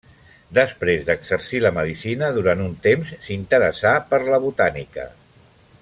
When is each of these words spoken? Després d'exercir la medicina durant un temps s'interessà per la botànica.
Després 0.57 1.03
d'exercir 1.09 1.59
la 1.65 1.71
medicina 1.75 2.31
durant 2.39 2.65
un 2.69 2.73
temps 2.87 3.13
s'interessà 3.27 3.93
per 4.15 4.23
la 4.33 4.41
botànica. 4.49 5.07